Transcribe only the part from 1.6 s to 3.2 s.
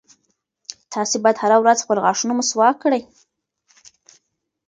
ورځ خپل غاښونه مسواک کړئ.